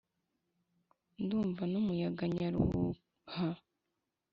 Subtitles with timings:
[1.23, 3.49] ndumva n’umuyaga nyaruhuha